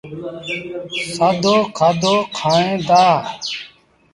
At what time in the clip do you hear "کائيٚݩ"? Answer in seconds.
2.37-2.83